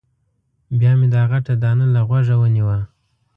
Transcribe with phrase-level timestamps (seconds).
[0.79, 2.77] بیا مې دا غټه دانه له غوږه ونیوه.